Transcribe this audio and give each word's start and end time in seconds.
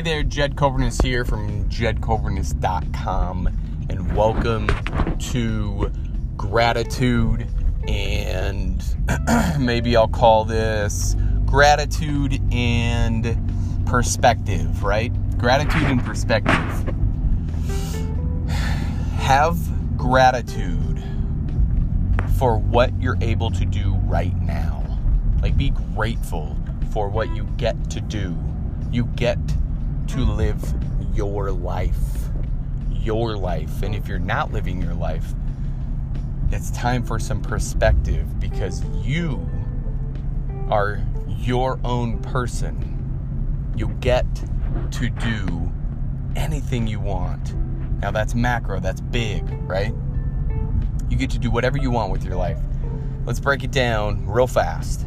Hey 0.00 0.12
there, 0.12 0.22
Jed 0.22 0.56
Coverness 0.56 0.98
here 1.02 1.26
from 1.26 1.68
jedcoverness.com, 1.68 3.46
and 3.90 4.16
welcome 4.16 4.66
to 5.18 5.92
Gratitude. 6.38 7.46
And 7.86 8.82
maybe 9.60 9.96
I'll 9.96 10.08
call 10.08 10.46
this 10.46 11.16
Gratitude 11.44 12.40
and 12.50 13.36
Perspective, 13.84 14.82
right? 14.82 15.12
Gratitude 15.36 15.82
and 15.82 16.02
Perspective. 16.02 16.94
Have 19.18 19.58
gratitude 19.98 21.04
for 22.38 22.56
what 22.56 22.98
you're 23.02 23.18
able 23.20 23.50
to 23.50 23.66
do 23.66 23.96
right 24.04 24.34
now. 24.40 24.98
Like, 25.42 25.58
be 25.58 25.68
grateful 25.94 26.56
for 26.90 27.10
what 27.10 27.36
you 27.36 27.44
get 27.58 27.90
to 27.90 28.00
do. 28.00 28.34
You 28.90 29.04
get 29.04 29.38
to 30.10 30.24
live 30.24 30.60
your 31.14 31.52
life. 31.52 31.94
Your 32.90 33.36
life. 33.36 33.82
And 33.82 33.94
if 33.94 34.08
you're 34.08 34.18
not 34.18 34.52
living 34.52 34.82
your 34.82 34.94
life, 34.94 35.34
it's 36.50 36.72
time 36.72 37.04
for 37.04 37.20
some 37.20 37.40
perspective 37.40 38.40
because 38.40 38.84
you 39.04 39.48
are 40.68 41.00
your 41.28 41.78
own 41.84 42.18
person. 42.22 43.72
You 43.76 43.88
get 44.00 44.26
to 44.90 45.10
do 45.10 45.70
anything 46.34 46.88
you 46.88 46.98
want. 46.98 47.54
Now, 48.00 48.10
that's 48.10 48.34
macro, 48.34 48.80
that's 48.80 49.00
big, 49.00 49.44
right? 49.62 49.94
You 51.08 51.16
get 51.16 51.30
to 51.30 51.38
do 51.38 51.52
whatever 51.52 51.78
you 51.78 51.92
want 51.92 52.10
with 52.10 52.24
your 52.24 52.34
life. 52.34 52.58
Let's 53.26 53.38
break 53.38 53.62
it 53.62 53.70
down 53.70 54.26
real 54.26 54.48
fast. 54.48 55.06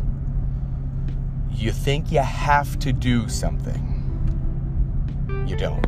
You 1.51 1.73
think 1.73 2.09
you 2.09 2.19
have 2.19 2.79
to 2.79 2.93
do 2.93 3.27
something 3.27 3.92
you 5.47 5.55
don't. 5.55 5.85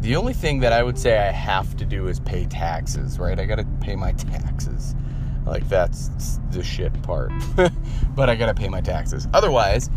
The 0.00 0.16
only 0.16 0.34
thing 0.34 0.60
that 0.60 0.72
I 0.72 0.82
would 0.82 0.98
say 0.98 1.18
I 1.18 1.32
have 1.32 1.76
to 1.78 1.84
do 1.84 2.06
is 2.06 2.20
pay 2.20 2.46
taxes, 2.46 3.18
right? 3.18 3.38
I 3.38 3.44
got 3.44 3.56
to 3.56 3.66
pay 3.80 3.96
my 3.96 4.12
taxes. 4.12 4.94
Like 5.44 5.68
that's 5.68 6.38
the 6.50 6.62
shit 6.62 7.02
part. 7.02 7.32
but 8.14 8.30
I 8.30 8.34
got 8.34 8.46
to 8.46 8.54
pay 8.54 8.68
my 8.68 8.80
taxes. 8.80 9.26
Otherwise, 9.32 9.90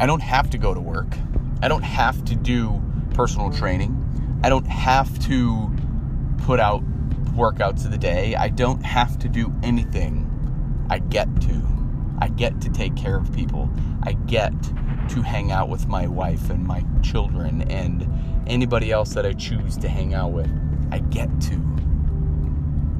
I 0.00 0.06
don't 0.06 0.22
have 0.22 0.50
to 0.50 0.58
go 0.58 0.74
to 0.74 0.80
work. 0.80 1.14
I 1.62 1.68
don't 1.68 1.82
have 1.82 2.24
to 2.26 2.34
do 2.34 2.82
personal 3.14 3.50
training. 3.50 4.02
I 4.42 4.48
don't 4.48 4.66
have 4.66 5.18
to 5.20 5.70
put 6.38 6.60
out 6.60 6.82
workouts 7.34 7.84
of 7.84 7.90
the 7.90 7.98
day. 7.98 8.34
I 8.34 8.48
don't 8.48 8.82
have 8.82 9.18
to 9.20 9.28
do 9.28 9.52
anything. 9.62 10.22
I 10.90 10.98
get 10.98 11.40
to. 11.42 11.62
I 12.18 12.28
get 12.28 12.60
to 12.62 12.70
take 12.70 12.96
care 12.96 13.16
of 13.16 13.32
people. 13.32 13.70
I 14.02 14.12
get 14.12 14.52
to 15.10 15.22
hang 15.22 15.52
out 15.52 15.68
with 15.68 15.86
my 15.88 16.06
wife 16.06 16.50
and 16.50 16.64
my 16.64 16.84
children 17.02 17.62
and 17.70 18.08
anybody 18.46 18.90
else 18.90 19.14
that 19.14 19.26
I 19.26 19.32
choose 19.32 19.76
to 19.78 19.88
hang 19.88 20.14
out 20.14 20.32
with. 20.32 20.50
I 20.90 20.98
get 20.98 21.28
to. 21.42 21.62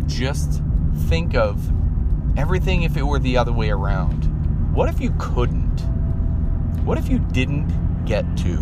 Just 0.07 0.62
think 1.09 1.34
of 1.34 1.71
everything 2.39 2.83
if 2.83 2.97
it 2.97 3.03
were 3.03 3.19
the 3.19 3.37
other 3.37 3.53
way 3.53 3.71
around. 3.71 4.25
What 4.75 4.89
if 4.89 5.01
you 5.01 5.15
couldn't? 5.19 5.81
What 6.84 6.99
if 6.99 7.09
you 7.09 7.19
didn't 7.19 8.05
get 8.05 8.25
to? 8.39 8.57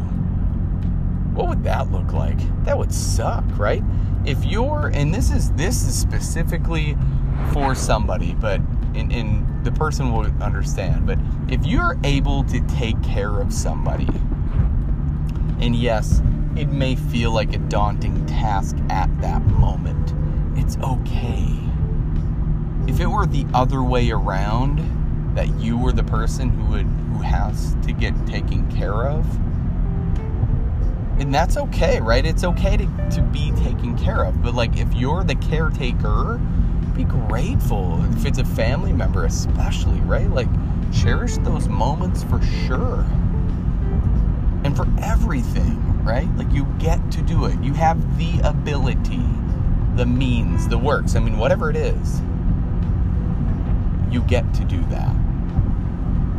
What 1.35 1.49
would 1.49 1.65
that 1.65 1.91
look 1.91 2.13
like? 2.13 2.39
That 2.65 2.79
would 2.79 2.93
suck, 2.93 3.45
right? 3.59 3.83
If 4.25 4.45
you're 4.45 4.91
and 4.95 5.13
this 5.13 5.31
is 5.31 5.53
this 5.53 5.87
is 5.87 5.99
specifically 5.99 6.97
for 7.53 7.75
somebody, 7.75 8.35
but 8.35 8.61
in, 8.95 9.11
in 9.11 9.63
the 9.63 9.73
person 9.73 10.13
will 10.13 10.27
understand. 10.43 11.07
But 11.07 11.19
if 11.49 11.67
you're 11.67 11.99
able 12.05 12.45
to 12.45 12.61
take 12.69 13.01
care 13.03 13.41
of 13.41 13.53
somebody, 13.53 14.09
and 15.61 15.75
yes, 15.75 16.23
it 16.57 16.69
may 16.69 16.95
feel 16.95 17.33
like 17.33 17.55
a 17.55 17.59
daunting 17.59 18.25
task 18.27 18.77
at 18.91 19.09
that 19.21 19.43
moment, 19.43 20.13
it's 20.59 20.77
okay. 20.79 21.47
If 22.87 23.01
it 23.01 23.07
were 23.07 23.27
the 23.27 23.47
other 23.55 23.83
way 23.83 24.11
around, 24.11 25.35
that 25.35 25.49
you 25.59 25.77
were 25.77 25.93
the 25.93 26.05
person 26.05 26.51
who 26.51 26.65
would 26.71 26.87
who 26.87 27.23
has 27.23 27.77
to 27.83 27.93
get 27.93 28.15
taken 28.27 28.71
care 28.71 29.09
of, 29.09 29.27
and 31.19 31.35
that's 31.35 31.57
okay, 31.57 32.01
right? 32.01 32.25
It's 32.25 32.45
okay 32.45 32.77
to, 32.77 32.87
to 33.11 33.23
be 33.23 33.53
taken 33.53 33.97
care 33.97 34.25
of. 34.25 34.43
But 34.43 34.55
like 34.55 34.77
if 34.77 34.93
you're 34.95 35.25
the 35.25 35.35
caretaker, 35.37 36.41
be 36.95 37.05
grateful. 37.05 38.03
If 38.17 38.27
it's 38.27 38.39
a 38.39 38.45
family 38.45 38.93
member, 38.93 39.25
especially, 39.25 40.01
right? 40.01 40.31
Like, 40.31 40.49
cherish 40.93 41.37
those 41.39 41.69
moments 41.69 42.23
for 42.25 42.41
sure. 42.43 43.05
And 44.65 44.77
for 44.77 44.87
everything, 45.03 46.05
right? 46.05 46.29
Like, 46.37 46.53
you 46.53 46.65
get 46.79 47.11
to 47.13 47.23
do 47.23 47.47
it. 47.47 47.61
You 47.63 47.73
have 47.75 48.19
the 48.19 48.41
ability, 48.49 49.25
the 49.97 50.07
means, 50.07 50.69
the 50.69 50.79
works. 50.79 51.17
I 51.17 51.21
mean, 51.21 51.37
whatever 51.37 51.69
it 51.71 51.77
is, 51.77 52.21
you 54.11 54.23
get 54.23 54.53
to 54.55 54.65
do 54.65 54.83
that. 54.87 55.15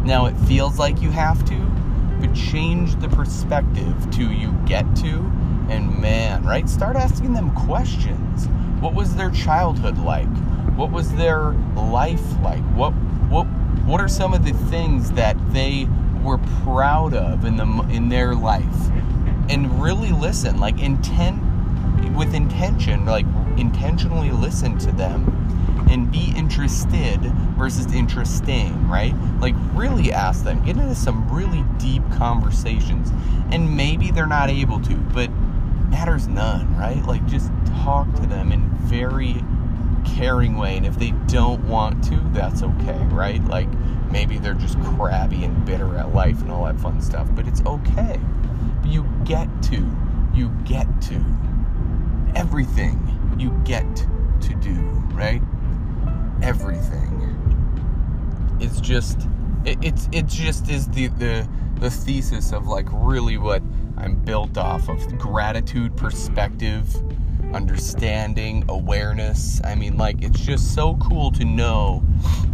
Now, 0.04 0.28
it 0.28 0.36
feels 0.48 0.80
like 0.80 1.02
you 1.02 1.12
have 1.12 1.44
to, 1.46 1.58
but 2.20 2.34
change 2.34 2.96
the 3.02 3.10
perspective 3.10 4.10
to 4.12 4.32
you 4.32 4.54
get 4.66 4.84
to. 4.98 5.32
And 5.68 6.00
man, 6.00 6.44
right? 6.44 6.70
Start 6.70 6.96
asking 6.96 7.34
them 7.34 7.54
questions. 7.54 8.48
What 8.80 8.94
was 8.94 9.16
their 9.16 9.32
childhood 9.32 9.98
like? 9.98 10.28
What 10.76 10.92
was 10.92 11.14
their 11.16 11.52
life 11.76 12.24
like? 12.42 12.64
What 12.76 12.92
what 13.30 13.46
what 13.86 14.02
are 14.02 14.08
some 14.08 14.34
of 14.34 14.44
the 14.46 14.54
things 14.70 15.12
that 15.12 15.38
they 15.54 15.88
were 16.24 16.40
proud 16.64 17.14
of 17.14 17.46
in 17.46 17.56
the 17.56 17.66
in 17.90 18.10
their 18.10 18.36
life? 18.36 18.90
And 19.50 19.82
really 19.82 20.12
listen, 20.12 20.60
like 20.60 20.80
intent 20.80 21.42
with 22.16 22.34
intention, 22.34 23.06
like 23.06 23.26
intentionally 23.58 24.32
listen 24.32 24.78
to 24.80 24.92
them 24.92 25.32
and 25.90 26.12
be 26.12 26.34
interested 26.36 27.20
versus 27.58 27.94
interesting, 27.94 28.88
right? 28.88 29.14
Like 29.40 29.56
really 29.74 30.12
ask 30.12 30.44
them, 30.44 30.64
get 30.66 30.78
into 30.78 30.96
some 30.96 31.30
really 31.34 31.64
deep 31.78 32.04
conversations. 32.14 33.12
And 33.52 33.78
maybe 33.78 34.12
they're 34.12 34.26
not 34.26 34.50
able 34.50 34.80
to, 34.82 34.96
but 34.96 35.30
matters 35.90 36.28
none, 36.28 36.76
right? 36.78 37.04
Like 37.06 37.26
just 37.28 37.52
talk 37.84 38.12
to 38.16 38.26
them 38.26 38.52
in 38.52 38.70
very 38.78 39.44
caring 40.06 40.58
way. 40.58 40.78
And 40.78 40.86
if 40.86 40.98
they 40.98 41.12
don't 41.28 41.68
want 41.68 42.04
to, 42.06 42.18
that's 42.32 42.64
okay, 42.64 42.98
right? 43.12 43.44
Like 43.46 43.70
maybe 44.12 44.38
they're 44.38 44.54
just 44.54 44.80
crabby 44.82 45.44
and 45.44 45.66
bitter 45.66 45.98
at 45.98 46.14
life 46.14 46.42
and 46.42 46.52
all 46.52 46.66
that 46.66 46.80
fun 46.80 47.02
stuff, 47.02 47.28
but 47.34 47.48
it's 47.48 47.62
okay. 47.66 48.20
But 48.82 48.92
you 48.92 49.06
get 49.26 49.48
to, 49.64 49.86
you 50.34 50.50
get 50.66 50.88
to. 51.04 51.24
Everything 52.36 53.02
you 53.38 53.52
get 53.64 53.96
to 54.42 54.54
do, 54.56 54.74
right? 55.14 55.42
Everything. 56.42 57.12
It's 58.60 58.80
just 58.82 59.28
it, 59.66 59.78
it's 59.82 60.10
it 60.12 60.28
just 60.28 60.70
is 60.70 60.88
the 60.90 61.08
the 61.08 61.48
the 61.80 61.90
thesis 61.90 62.52
of 62.52 62.68
like 62.68 62.88
really 62.92 63.38
what 63.38 63.62
I'm 63.98 64.16
built 64.24 64.58
off 64.58 64.90
of 64.90 65.18
gratitude 65.18 65.96
perspective 65.96 66.96
understanding, 67.56 68.66
awareness. 68.68 69.62
I 69.64 69.76
mean, 69.76 69.98
like, 69.98 70.22
it's 70.22 70.40
just 70.40 70.76
so 70.76 70.98
cool 70.98 71.32
to 71.32 71.46
know 71.46 72.04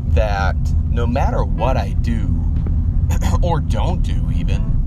that 0.09 0.55
no 0.89 1.07
matter 1.07 1.43
what 1.43 1.75
I 1.75 1.93
do, 1.93 2.37
or 3.41 3.59
don't 3.59 4.03
do 4.03 4.29
even, 4.35 4.77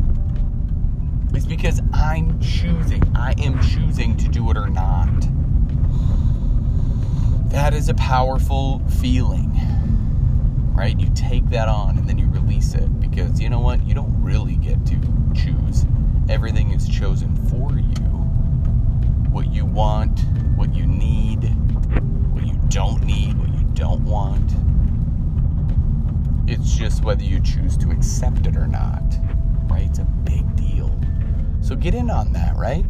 it's 1.34 1.46
because 1.46 1.80
I'm 1.92 2.40
choosing. 2.40 3.02
I 3.16 3.34
am 3.38 3.60
choosing 3.60 4.16
to 4.18 4.28
do 4.28 4.50
it 4.50 4.56
or 4.56 4.68
not. 4.68 5.08
That 7.50 7.74
is 7.74 7.88
a 7.88 7.94
powerful 7.94 8.80
feeling, 9.00 9.50
right? 10.74 10.98
You 10.98 11.10
take 11.14 11.48
that 11.50 11.68
on 11.68 11.98
and 11.98 12.08
then 12.08 12.18
you 12.18 12.26
release 12.28 12.74
it 12.74 13.00
because 13.00 13.40
you 13.40 13.50
know 13.50 13.60
what? 13.60 13.84
You 13.84 13.94
don't 13.94 14.22
really 14.22 14.56
get 14.56 14.84
to 14.86 14.96
choose. 15.34 15.84
Everything 16.28 16.70
is 16.70 16.88
chosen 16.88 17.36
for 17.48 17.78
you 17.78 18.04
what 19.30 19.52
you 19.52 19.64
want, 19.66 20.20
what 20.56 20.72
you 20.74 20.86
need, 20.86 21.42
what 22.32 22.46
you 22.46 22.58
don't 22.68 23.02
need, 23.04 23.36
what 23.36 23.48
you 23.48 23.64
don't 23.74 24.04
want. 24.04 24.52
It's 26.48 26.76
just 26.76 27.02
whether 27.02 27.24
you 27.24 27.40
choose 27.40 27.76
to 27.78 27.90
accept 27.90 28.46
it 28.46 28.56
or 28.56 28.68
not, 28.68 29.02
right? 29.68 29.88
It's 29.88 29.98
a 29.98 30.04
big 30.04 30.54
deal. 30.56 30.96
So 31.60 31.74
get 31.74 31.94
in 31.94 32.10
on 32.10 32.32
that, 32.32 32.56
right? 32.56 32.84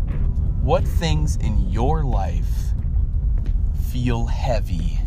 What 0.63 0.87
things 0.87 1.37
in 1.37 1.71
your 1.71 2.05
life 2.05 2.73
feel 3.91 4.27
heavy 4.27 4.99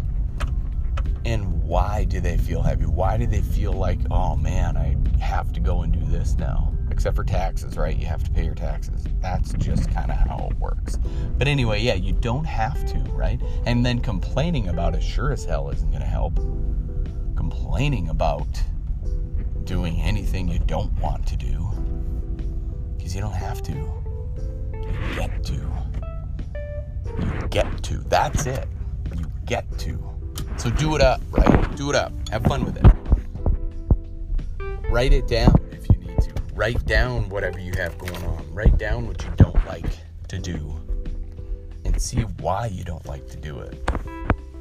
and 1.24 1.62
why 1.64 2.06
do 2.06 2.20
they 2.20 2.38
feel 2.38 2.62
heavy? 2.62 2.86
Why 2.86 3.18
do 3.18 3.28
they 3.28 3.42
feel 3.42 3.74
like, 3.74 4.00
oh 4.10 4.36
man, 4.36 4.76
I 4.78 4.96
have 5.20 5.52
to 5.54 5.60
go 5.60 5.82
and 5.82 5.94
do 5.94 6.06
this 6.06 6.36
now? 6.36 6.74
Except 6.98 7.16
for 7.16 7.24
taxes, 7.24 7.78
right? 7.78 7.96
You 7.96 8.08
have 8.08 8.24
to 8.24 8.32
pay 8.32 8.44
your 8.44 8.56
taxes. 8.56 9.06
That's 9.22 9.54
just 9.54 9.88
kind 9.92 10.10
of 10.10 10.18
how 10.18 10.48
it 10.50 10.58
works. 10.58 10.98
But 11.38 11.48
anyway, 11.48 11.80
yeah, 11.80 11.94
you 11.94 12.12
don't 12.12 12.46
have 12.46 12.88
to, 12.88 12.98
right? 13.12 13.40
And 13.68 13.86
then 13.86 14.00
complaining 14.00 14.70
about 14.70 14.96
it 14.96 15.04
sure 15.04 15.32
as 15.32 15.46
hell 15.46 15.70
isn't 15.70 15.92
going 15.92 16.02
to 16.02 16.08
help. 16.08 16.38
Complaining 17.36 18.10
about 18.10 18.48
doing 19.64 20.02
anything 20.02 20.48
you 20.48 20.58
don't 20.58 20.92
want 21.00 21.28
to 21.28 21.38
do. 21.38 21.70
Because 22.98 23.14
you 23.14 23.22
don't 23.22 23.32
have 23.32 23.62
to. 23.62 23.74
You 23.74 25.16
get 25.16 25.44
to. 25.44 25.54
You 27.20 27.48
get 27.52 27.84
to. 27.84 27.98
That's 28.10 28.48
it. 28.48 28.68
You 29.16 29.32
get 29.46 29.66
to. 29.78 30.04
So 30.58 30.72
do 30.72 30.96
it 30.96 31.02
up, 31.02 31.22
right? 31.30 31.76
Do 31.76 31.92
it 31.92 31.96
up. 31.96 32.12
Have 32.30 32.44
fun 32.46 32.66
with 32.66 32.78
it. 32.78 32.92
Write 34.90 35.14
it 35.14 35.28
down 35.28 35.54
Write 36.58 36.84
down 36.88 37.30
whatever 37.30 37.60
you 37.60 37.72
have 37.78 38.00
going 38.00 38.26
on. 38.26 38.52
Write 38.52 38.80
down 38.80 39.06
what 39.06 39.24
you 39.24 39.30
don't 39.38 39.64
like 39.68 39.86
to 40.28 40.40
do. 40.40 40.76
And 41.86 42.02
see 42.02 42.22
why 42.42 42.66
you 42.66 42.84
don't 42.84 43.06
like 43.06 43.28
to 43.30 43.38
do 43.38 43.60
it. 43.60 43.80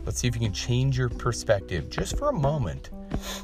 Let's 0.04 0.20
see 0.20 0.28
if 0.28 0.34
you 0.34 0.43
can 0.43 0.52
change 0.52 0.98
your 0.98 1.08
perspective 1.08 1.88
just 1.88 2.19
for 2.19 2.28
a 2.28 2.34
moment. 2.34 2.90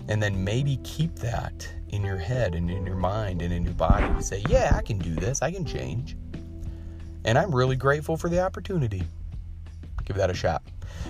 And 0.07 0.23
then 0.23 0.45
maybe 0.45 0.79
keep 0.85 1.15
that 1.17 1.67
in 1.89 2.05
your 2.05 2.19
head 2.19 2.55
and 2.55 2.71
in 2.71 2.85
your 2.85 2.95
mind 2.95 3.41
and 3.41 3.55
in 3.55 3.65
your 3.65 3.73
body 3.73 4.07
to 4.07 4.23
say, 4.23 4.45
yeah, 4.51 4.75
I 4.77 4.83
can 4.83 4.99
do 4.99 5.15
this. 5.15 5.41
I 5.41 5.51
can 5.51 5.65
change. 5.65 6.19
And 7.25 7.39
I'm 7.39 7.55
really 7.55 7.77
grateful 7.77 8.19
for 8.19 8.29
the 8.29 8.45
opportunity. 8.45 9.03
Give 10.05 10.19
that 10.19 10.29
a 10.29 10.35
shot. 10.35 10.63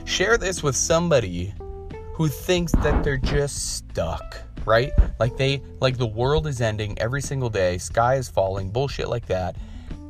Share 0.05 0.39
this 0.39 0.63
with 0.63 0.77
somebody 0.77 1.53
who 2.15 2.29
thinks 2.29 2.71
that 2.71 3.03
they're 3.03 3.17
just 3.17 3.79
stuck, 3.79 4.37
right? 4.67 4.93
Like 5.19 5.37
they 5.37 5.63
like 5.81 5.99
the 5.99 6.07
world 6.07 6.47
is 6.47 6.61
ending 6.61 6.99
every 6.99 7.23
single 7.23 7.51
day, 7.51 7.79
sky 7.79 8.17
is 8.17 8.29
falling, 8.29 8.71
bullshit 8.71 9.09
like 9.09 9.27
that, 9.27 9.57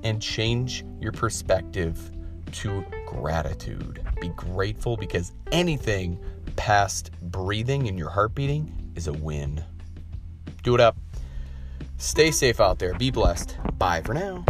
and 0.02 0.20
change 0.20 0.84
your 1.00 1.12
perspective 1.12 2.10
to 2.52 2.84
gratitude. 3.06 4.04
Be 4.20 4.28
grateful 4.28 4.96
because 4.96 5.32
anything 5.50 6.18
past 6.56 7.10
breathing 7.22 7.88
and 7.88 7.98
your 7.98 8.10
heart 8.10 8.34
beating 8.34 8.92
is 8.94 9.06
a 9.06 9.12
win. 9.12 9.64
Do 10.62 10.74
it 10.74 10.80
up. 10.80 10.96
Stay 11.98 12.30
safe 12.30 12.60
out 12.60 12.78
there. 12.78 12.94
Be 12.94 13.10
blessed. 13.10 13.56
Bye 13.78 14.02
for 14.02 14.14
now. 14.14 14.44